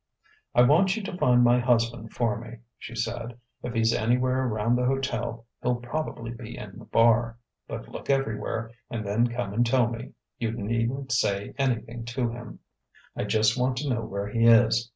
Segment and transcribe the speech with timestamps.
[0.55, 3.37] "I want you to find my husband for me," she said.
[3.61, 7.37] "If he's anywhere around the hotel, he'll probably be in the bar.
[7.67, 10.13] But look everywhere, and then come and tell me.
[10.39, 12.57] You needn't say anything to him.
[13.15, 14.89] I just want to know where he is.